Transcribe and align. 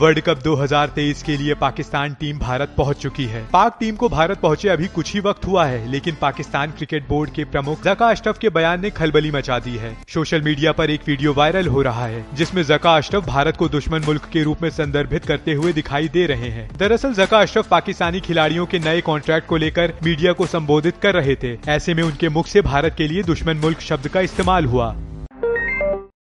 World 0.00 0.20
cup 0.20 0.38
2023 0.38 1.22
के 1.22 1.36
लिए 1.36 1.54
Pakistan 1.54 2.14
team 2.20 2.38
Bharat 2.38 2.74
पहुँच 2.78 2.96
चुकी 2.96 3.24
है। 3.24 3.46
पाक 3.52 3.76
टीम 3.80 3.96
को 3.96 4.08
भारत 4.08 4.38
पहुँचे 4.38 4.68
अभी 4.68 4.86
कुछ 4.86 5.14
ही 5.14 5.20
वक्त 5.20 5.46
हुआ 5.46 5.64
है, 5.64 5.90
लेकिन 5.90 6.16
पाकिस्तान 6.20 6.70
क्रिकेट 6.70 7.08
बोर्ड 7.08 7.30
के 7.30 7.44
प्रमुख 7.44 7.84
जका 7.84 8.10
अशरफ 8.10 8.38
के 8.38 8.48
बयान 8.48 8.80
ने 8.80 8.90
खलबली 8.90 9.30
मचा 9.30 9.58
दी 9.58 9.76
है। 9.76 9.96
सोशल 10.08 10.42
मीडिया 10.42 10.72
पर 10.72 10.90
एक 10.90 11.00
वीडियो 11.06 11.34
वायरल 11.34 11.66
हो 11.66 11.82
रहा 11.82 12.06
है, 12.06 12.26
जिसमें 12.34 12.62
जका 12.62 12.96
अशरफ 12.96 13.26
भारत 13.26 13.56
को 13.56 13.68
दुश्मन 13.68 14.00
मुल्क 14.00 14.24
के 14.32 14.42
रूप 14.42 14.62
में 14.62 14.70
संदर्भित 14.70 15.24
करते 15.24 15.52
हुए 15.52 15.72
दिखाई 15.72 16.08
दे 16.08 16.26
रहे 16.26 16.48
हैं। 16.48 16.70
दरअसल, 16.76 17.12
जका 17.12 17.40
अशरफ 17.40 17.68
पाकिस्तानी 17.68 18.20
खिलाड़ियों 18.20 18.66
के 18.66 18.78
नए 18.78 19.00
कॉन्ट्रैक्ट 19.00 19.48
को 19.48 19.56
लेकर 19.56 19.92
मीडिया 20.04 20.32
को 20.32 20.46
संबोधित 20.46 20.94
कर 21.02 21.14
रहे 21.14 21.34
थे। 21.34 21.58
ऐसे 21.68 21.94
में 21.94 22.02
उनके 22.02 22.28
मुख 22.28 22.46
से 22.46 22.60
भारत 22.60 22.94
के 22.98 23.08
लिए 23.08 23.22
दुश्मन 23.22 23.56
मुल्क 23.56 23.80
शब्द 23.80 24.08
का 24.08 24.20
इस्तेमाल 24.20 24.64
हुआ। 24.64 24.96